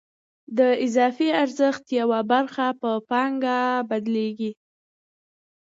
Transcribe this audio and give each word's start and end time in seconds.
د 0.57 0.59
اضافي 0.85 1.29
ارزښت 1.43 1.83
یوه 1.99 2.19
برخه 2.31 2.65
په 2.81 2.91
پانګه 3.09 3.59
بدلېږي 3.89 4.51